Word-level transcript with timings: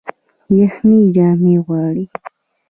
یخني 0.59 0.99
جامې 1.15 1.55
غواړي 1.65 2.05